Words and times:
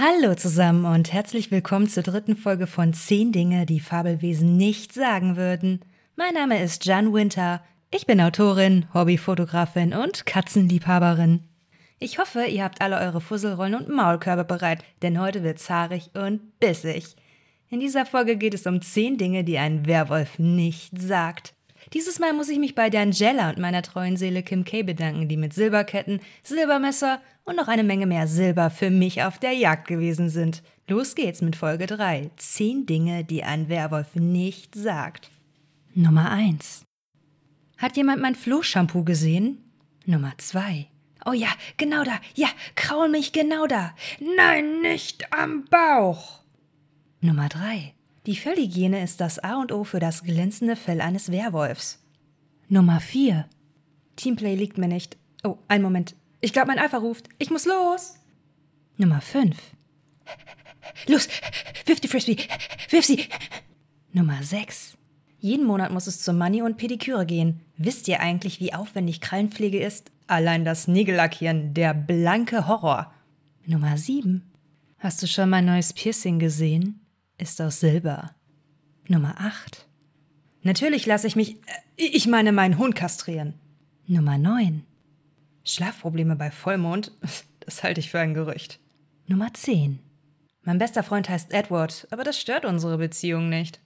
Hallo 0.00 0.36
zusammen 0.36 0.84
und 0.84 1.12
herzlich 1.12 1.50
willkommen 1.50 1.88
zur 1.88 2.04
dritten 2.04 2.36
Folge 2.36 2.68
von 2.68 2.92
10 2.94 3.32
Dinge, 3.32 3.66
die 3.66 3.80
Fabelwesen 3.80 4.56
nicht 4.56 4.92
sagen 4.92 5.36
würden. 5.36 5.80
Mein 6.14 6.34
Name 6.34 6.62
ist 6.62 6.84
Jan 6.84 7.12
Winter. 7.12 7.64
Ich 7.90 8.06
bin 8.06 8.20
Autorin, 8.20 8.86
Hobbyfotografin 8.94 9.94
und 9.94 10.24
Katzenliebhaberin. 10.24 11.40
Ich 11.98 12.20
hoffe, 12.20 12.44
ihr 12.44 12.62
habt 12.62 12.80
alle 12.80 13.00
eure 13.00 13.20
Fusselrollen 13.20 13.74
und 13.74 13.88
Maulkörbe 13.88 14.44
bereit, 14.44 14.84
denn 15.02 15.20
heute 15.20 15.42
wird's 15.42 15.68
haarig 15.68 16.12
und 16.14 16.60
bissig. 16.60 17.16
In 17.68 17.80
dieser 17.80 18.06
Folge 18.06 18.36
geht 18.36 18.54
es 18.54 18.68
um 18.68 18.80
10 18.80 19.18
Dinge, 19.18 19.42
die 19.42 19.58
ein 19.58 19.84
Werwolf 19.86 20.38
nicht 20.38 20.96
sagt. 20.96 21.54
Dieses 21.94 22.18
Mal 22.18 22.34
muss 22.34 22.48
ich 22.48 22.58
mich 22.58 22.74
bei 22.74 22.90
der 22.90 23.02
Angela 23.02 23.48
und 23.48 23.58
meiner 23.58 23.82
treuen 23.82 24.16
Seele 24.16 24.42
Kim 24.42 24.64
K. 24.64 24.82
bedanken, 24.82 25.28
die 25.28 25.36
mit 25.36 25.54
Silberketten, 25.54 26.20
Silbermesser 26.42 27.20
und 27.44 27.56
noch 27.56 27.68
eine 27.68 27.84
Menge 27.84 28.06
mehr 28.06 28.26
Silber 28.26 28.70
für 28.70 28.90
mich 28.90 29.22
auf 29.22 29.38
der 29.38 29.52
Jagd 29.52 29.88
gewesen 29.88 30.28
sind. 30.28 30.62
Los 30.86 31.14
geht's 31.14 31.40
mit 31.40 31.56
Folge 31.56 31.86
3. 31.86 32.30
10 32.36 32.86
Dinge, 32.86 33.24
die 33.24 33.42
ein 33.42 33.68
Werwolf 33.68 34.14
nicht 34.16 34.74
sagt. 34.74 35.30
Nummer 35.94 36.30
1. 36.30 36.84
Hat 37.78 37.96
jemand 37.96 38.20
mein 38.20 38.34
Flohshampoo 38.34 39.04
gesehen? 39.04 39.58
Nummer 40.04 40.32
2. 40.36 40.86
Oh 41.24 41.32
ja, 41.32 41.48
genau 41.76 42.04
da. 42.04 42.20
Ja, 42.34 42.48
kraul 42.74 43.08
mich 43.08 43.32
genau 43.32 43.66
da. 43.66 43.94
Nein, 44.36 44.80
nicht 44.82 45.32
am 45.32 45.64
Bauch. 45.64 46.40
Nummer 47.20 47.48
3. 47.48 47.94
Die 48.28 48.36
Fellhygiene 48.36 49.02
ist 49.02 49.22
das 49.22 49.38
A 49.38 49.58
und 49.58 49.72
O 49.72 49.84
für 49.84 50.00
das 50.00 50.22
glänzende 50.22 50.76
Fell 50.76 51.00
eines 51.00 51.32
Werwolfs. 51.32 51.98
Nummer 52.68 53.00
4. 53.00 53.48
Teamplay 54.16 54.54
liegt 54.54 54.76
mir 54.76 54.86
nicht. 54.86 55.16
Oh, 55.44 55.56
einen 55.66 55.82
Moment. 55.82 56.14
Ich 56.42 56.52
glaube, 56.52 56.68
mein 56.68 56.78
Alpha 56.78 56.98
ruft. 56.98 57.30
Ich 57.38 57.48
muss 57.48 57.64
los. 57.64 58.16
Nummer 58.98 59.22
5. 59.22 59.56
Los, 61.06 61.26
wirf 61.86 62.00
die 62.00 62.08
Frisbee. 62.08 62.36
Wirf 62.90 63.06
sie. 63.06 63.24
Nummer 64.12 64.42
6. 64.42 64.98
Jeden 65.38 65.64
Monat 65.64 65.90
muss 65.90 66.06
es 66.06 66.20
zur 66.20 66.34
Money 66.34 66.60
und 66.60 66.76
Pediküre 66.76 67.24
gehen. 67.24 67.62
Wisst 67.78 68.08
ihr 68.08 68.20
eigentlich, 68.20 68.60
wie 68.60 68.74
aufwendig 68.74 69.22
Krallenpflege 69.22 69.82
ist? 69.82 70.12
Allein 70.26 70.66
das 70.66 70.86
Nägellackieren, 70.86 71.72
der 71.72 71.94
blanke 71.94 72.68
Horror. 72.68 73.10
Nummer 73.64 73.96
7. 73.96 74.42
Hast 74.98 75.22
du 75.22 75.26
schon 75.26 75.48
mein 75.48 75.64
neues 75.64 75.94
Piercing 75.94 76.38
gesehen? 76.38 77.00
Ist 77.38 77.60
aus 77.62 77.78
Silber. 77.78 78.34
Nummer 79.06 79.36
8. 79.38 79.86
Natürlich 80.62 81.06
lasse 81.06 81.28
ich 81.28 81.36
mich, 81.36 81.54
äh, 81.54 81.56
ich 81.96 82.26
meine 82.26 82.50
meinen 82.50 82.78
Hund 82.78 82.96
kastrieren. 82.96 83.54
Nummer 84.06 84.36
9. 84.36 84.84
Schlafprobleme 85.64 86.36
bei 86.36 86.50
Vollmond? 86.50 87.12
Das 87.60 87.82
halte 87.82 88.00
ich 88.00 88.10
für 88.10 88.18
ein 88.18 88.32
Gerücht. 88.32 88.80
Nummer 89.26 89.52
10. 89.52 89.98
Mein 90.62 90.78
bester 90.78 91.02
Freund 91.02 91.28
heißt 91.28 91.52
Edward, 91.52 92.08
aber 92.10 92.24
das 92.24 92.40
stört 92.40 92.64
unsere 92.64 92.96
Beziehung 92.96 93.50
nicht. 93.50 93.78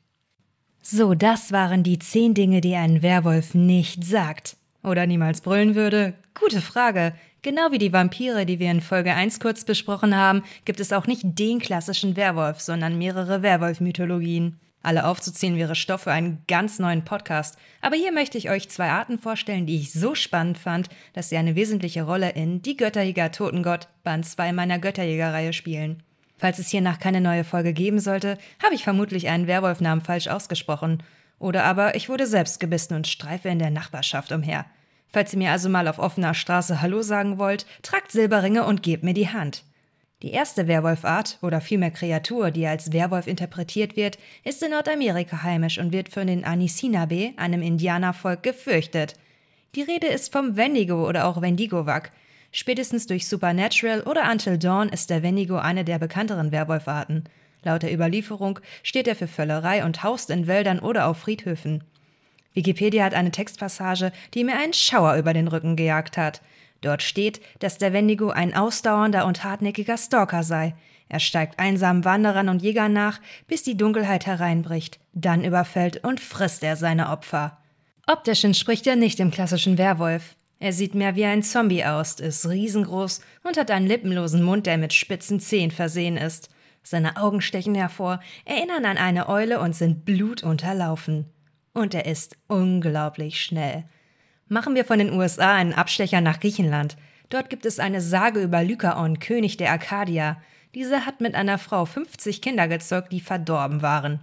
So, 0.83 1.15
das 1.15 1.51
waren 1.51 1.83
die 1.83 1.99
10 1.99 2.35
Dinge, 2.35 2.61
die 2.61 2.77
ein 2.77 3.03
Werwolf 3.03 3.55
nicht 3.55 4.05
sagt. 4.05 4.57
Oder 4.85 5.09
niemals 5.09 5.41
brüllen 5.41 5.75
würde? 5.75 6.15
Gute 6.39 6.61
Frage. 6.61 7.13
Genau 7.45 7.73
wie 7.73 7.79
die 7.79 7.93
Vampire, 7.93 8.47
die 8.47 8.61
wir 8.61 8.71
in 8.71 8.81
Folge 8.81 9.15
1 9.15 9.41
kurz 9.41 9.65
besprochen 9.65 10.17
haben, 10.17 10.45
gibt 10.65 10.79
es 10.79 10.93
auch 10.93 11.09
nicht 11.09 11.23
den 11.25 11.59
klassischen 11.59 12.15
Werwolf, 12.15 12.61
sondern 12.61 12.99
mehrere 12.99 13.43
Werwolf-Mythologien. 13.43 14.61
Alle 14.81 15.05
aufzuziehen 15.05 15.57
wäre 15.57 15.75
Stoff 15.75 16.03
für 16.03 16.13
einen 16.13 16.45
ganz 16.47 16.79
neuen 16.79 17.05
Podcast. 17.05 17.59
Aber 17.81 17.97
hier 17.97 18.13
möchte 18.13 18.39
ich 18.39 18.49
euch 18.49 18.69
zwei 18.71 18.91
Arten 18.91 19.19
vorstellen, 19.19 19.67
die 19.67 19.81
ich 19.81 19.93
so 19.93 20.15
spannend 20.15 20.57
fand, 20.57 20.89
dass 21.15 21.31
sie 21.31 21.37
eine 21.37 21.57
wesentliche 21.57 22.05
Rolle 22.05 22.31
in 22.31 22.63
Die 22.63 22.77
Götterjäger 22.77 23.33
Totengott, 23.33 23.89
Band 24.05 24.25
2 24.25 24.53
meiner 24.53 24.79
Götterjägerreihe 24.79 25.53
spielen. 25.53 26.05
Falls 26.39 26.61
es 26.61 26.69
hiernach 26.69 27.01
keine 27.01 27.21
neue 27.21 27.43
Folge 27.43 27.73
geben 27.73 27.99
sollte, 27.99 28.39
habe 28.63 28.77
ich 28.77 28.85
vermutlich 28.85 29.27
einen 29.27 29.49
Werwolfnamen 29.49 30.05
falsch 30.05 30.29
ausgesprochen. 30.29 31.03
Oder 31.41 31.65
aber 31.65 31.97
ich 31.97 32.09
wurde 32.09 32.29
selbst 32.29 32.61
gebissen 32.61 32.95
und 32.95 33.09
streife 33.09 33.49
in 33.49 33.59
der 33.59 33.71
Nachbarschaft 33.71 34.31
umher. 34.31 34.65
Falls 35.13 35.33
ihr 35.35 35.39
mir 35.39 35.51
also 35.51 35.69
mal 35.69 35.89
auf 35.89 35.99
offener 35.99 36.33
Straße 36.33 36.81
Hallo 36.81 37.03
sagen 37.03 37.39
wollt, 37.39 37.67
tragt 37.83 38.11
Silberringe 38.11 38.65
und 38.65 38.83
gebt 38.83 39.05
mir 39.05 39.15
die 39.15 39.29
Hand. 39.29 39.63
Die 40.23 40.31
erste 40.31 40.69
Werwolfart, 40.69 41.39
oder 41.43 41.61
vielmehr 41.61 41.91
Kreatur, 41.91 42.51
die 42.51 42.67
als 42.67 42.93
Werwolf 42.93 43.27
interpretiert 43.27 43.97
wird, 43.97 44.19
ist 44.45 44.63
in 44.63 44.71
Nordamerika 44.71 45.43
heimisch 45.43 45.79
und 45.79 45.93
wird 45.93 46.09
von 46.09 46.29
den 46.29 46.45
Anisinabe, 46.45 47.33
einem 47.37 47.61
Indianervolk, 47.61 48.43
gefürchtet. 48.43 49.17
Die 49.75 49.83
Rede 49.83 50.07
ist 50.07 50.33
vom 50.33 50.57
Wendigo 50.57 51.07
oder 51.09 51.27
auch 51.27 51.43
Wendigowak. 51.43 52.13
Spätestens 52.53 53.07
durch 53.07 53.27
Supernatural 53.27 54.03
oder 54.03 54.31
Until 54.31 54.59
Dawn 54.59 54.91
ist 54.91 55.11
der 55.11 55.23
Wendigo 55.23 55.57
eine 55.57 55.85
der 55.85 55.99
bekannteren 55.99 56.53
Werwolfarten. 56.53 57.25
Laut 57.65 57.83
der 57.83 57.93
Überlieferung 57.93 58.61
steht 58.83 59.09
er 59.09 59.17
für 59.17 59.29
Völlerei 59.29 59.85
und 59.85 60.03
haust 60.03 60.31
in 60.31 60.47
Wäldern 60.47 60.79
oder 60.79 61.07
auf 61.07 61.19
Friedhöfen. 61.19 61.83
Wikipedia 62.55 63.05
hat 63.05 63.15
eine 63.15 63.31
Textpassage, 63.31 64.13
die 64.35 64.45
mir 64.45 64.57
einen 64.57 64.73
Schauer 64.73 65.17
über 65.17 65.33
den 65.33 65.49
Rücken 65.49 65.77
gejagt 65.77 66.17
hat. 66.17 66.43
Dort 66.81 67.03
steht, 67.03 67.41
dass 67.61 67.79
der 67.79 67.93
Wendigo 67.93 68.31
ein 68.31 68.55
ausdauernder 68.55 69.27
und 69.27 69.45
hartnäckiger 69.45 69.97
Stalker 69.97 70.43
sei. 70.43 70.75
Er 71.09 71.21
steigt 71.21 71.59
einsamen 71.59 72.05
Wanderern 72.05 72.49
und 72.49 72.63
Jägern 72.63 72.93
nach, 72.93 73.21
bis 73.47 73.63
die 73.63 73.77
Dunkelheit 73.77 74.27
hereinbricht. 74.27 74.99
Dann 75.13 75.45
überfällt 75.45 76.03
und 76.05 76.21
frisst 76.21 76.63
er 76.63 76.77
seine 76.77 77.11
Opfer. 77.11 77.59
Optisch 78.07 78.45
entspricht 78.45 78.87
er 78.87 78.97
nicht 78.97 79.19
dem 79.19 79.31
klassischen 79.31 79.79
Werwolf. 79.79 80.35
Er 80.59 80.73
sieht 80.73 80.95
mehr 80.95 81.17
wie 81.17 81.25
ein 81.25 81.43
Zombie 81.43 81.85
aus, 81.85 82.15
ist 82.15 82.49
riesengroß 82.49 83.21
und 83.45 83.57
hat 83.57 83.71
einen 83.71 83.87
lippenlosen 83.87 84.43
Mund, 84.43 84.67
der 84.67 84.79
mit 84.79 84.93
spitzen 84.93 85.41
Zehen 85.41 85.71
versehen 85.71 86.17
ist. 86.17 86.51
Seine 86.83 87.17
Augen 87.17 87.41
stechen 87.41 87.75
hervor, 87.75 88.21
erinnern 88.45 88.85
an 88.85 88.97
eine 88.97 89.29
Eule 89.29 89.61
und 89.61 89.75
sind 89.77 90.05
blutunterlaufen. 90.05 91.27
Und 91.75 91.95
er 91.95 92.07
ist 92.07 92.37
unglaublich 92.49 93.43
schnell. 93.43 93.85
Machen 94.49 94.75
wir 94.75 94.85
von 94.85 94.99
den 94.99 95.13
USA 95.13 95.55
einen 95.55 95.73
Abstecher 95.73 96.21
nach 96.21 96.41
Griechenland. 96.41 96.97
Dort 97.31 97.49
gibt 97.49 97.65
es 97.65 97.79
eine 97.79 98.03
Sage 98.03 98.43
über 98.43 98.63
Lykaon, 98.63 99.19
König 99.19 99.57
der 99.57 99.71
Arkadier. 99.71 100.37
Dieser 100.75 101.07
hat 101.07 101.23
mit 101.23 101.35
einer 101.35 101.57
Frau 101.57 101.87
50 101.87 102.43
Kinder 102.43 102.69
gezeugt, 102.69 103.13
die 103.13 103.21
verdorben 103.21 103.81
waren. 103.81 104.21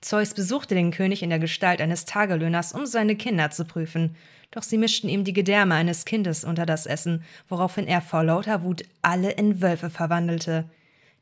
Zeus 0.00 0.34
besuchte 0.34 0.74
den 0.74 0.90
König 0.90 1.22
in 1.22 1.30
der 1.30 1.38
Gestalt 1.38 1.80
eines 1.80 2.04
Tagelöhners, 2.04 2.72
um 2.72 2.86
seine 2.86 3.16
Kinder 3.16 3.50
zu 3.50 3.64
prüfen. 3.64 4.16
Doch 4.52 4.62
sie 4.62 4.78
mischten 4.78 5.08
ihm 5.08 5.24
die 5.24 5.32
Gedärme 5.32 5.74
eines 5.74 6.04
Kindes 6.04 6.44
unter 6.44 6.66
das 6.66 6.86
Essen, 6.86 7.24
woraufhin 7.48 7.86
er 7.86 8.02
vor 8.02 8.22
lauter 8.22 8.62
Wut 8.62 8.82
alle 9.00 9.30
in 9.30 9.60
Wölfe 9.60 9.90
verwandelte. 9.90 10.68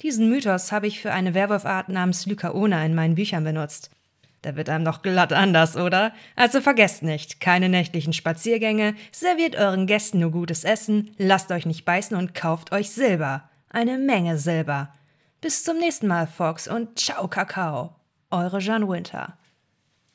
Diesen 0.02 0.28
Mythos 0.28 0.72
habe 0.72 0.86
ich 0.86 1.00
für 1.00 1.12
eine 1.12 1.34
Werwolfart 1.34 1.91
namens 1.91 2.26
Lykaona 2.26 2.84
in 2.84 2.94
meinen 2.94 3.14
Büchern 3.14 3.44
benutzt. 3.44 3.91
Da 4.43 4.56
wird 4.56 4.71
einem 4.71 4.84
doch 4.84 5.03
glatt 5.03 5.33
anders, 5.33 5.77
oder? 5.77 6.12
Also 6.34 6.61
vergesst 6.61 7.03
nicht, 7.03 7.41
keine 7.41 7.69
nächtlichen 7.69 8.12
Spaziergänge, 8.12 8.95
serviert 9.12 9.55
euren 9.56 9.87
Gästen 9.87 10.21
nur 10.21 10.31
gutes 10.31 10.65
Essen, 10.65 11.15
lasst 11.19 11.53
euch 11.53 11.67
nicht 11.67 11.84
beißen 11.84 12.17
und 12.17 12.34
kauft 12.34 12.73
euch 12.73 12.91
Silber. 12.91 13.51
Eine 13.69 13.99
Menge 13.99 14.39
Silber. 14.39 14.93
Bis 15.41 15.65
zum 15.65 15.78
nächsten 15.78 16.06
Mal, 16.06 16.27
Fox, 16.27 16.69
und 16.69 16.99
ciao, 16.99 17.28
Kakao. 17.28 17.95
Eure 18.31 18.59
Jean 18.59 18.89
Winter. 18.89 19.37